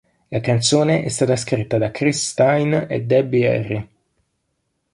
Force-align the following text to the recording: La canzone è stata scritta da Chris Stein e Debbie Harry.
La 0.31 0.39
canzone 0.39 1.03
è 1.03 1.09
stata 1.09 1.35
scritta 1.35 1.77
da 1.77 1.91
Chris 1.91 2.29
Stein 2.29 2.87
e 2.89 3.03
Debbie 3.03 3.47
Harry. 3.55 3.87